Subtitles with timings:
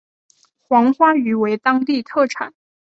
[0.63, 2.55] 黄花鱼为当地特产。